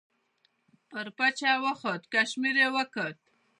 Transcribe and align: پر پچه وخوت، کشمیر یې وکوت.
پر 0.89 1.07
پچه 1.17 1.51
وخوت، 1.65 2.01
کشمیر 2.13 2.55
یې 2.61 2.69
وکوت. 2.75 3.17